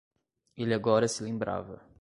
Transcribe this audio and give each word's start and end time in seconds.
Ele 0.57 0.73
agora 0.73 1.07
se 1.07 1.21
lembrava 1.21 1.79